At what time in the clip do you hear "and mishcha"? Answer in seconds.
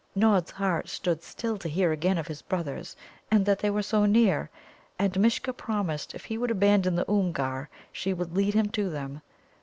4.97-5.53